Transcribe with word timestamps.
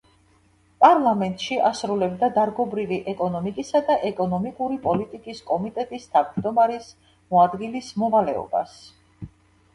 პარლამენტში 0.83 1.57
ასრულებდა 1.67 2.29
დარგობრივი 2.37 2.97
ეკონომიკისა 3.13 3.81
და 3.91 3.97
ეკონომიკური 4.09 4.79
პოლიტიკის 4.87 5.43
კომიტეტის 5.51 6.09
თავმჯდომარის 6.17 6.91
მოადგილის 7.37 7.95
მოვალეობას. 8.07 8.77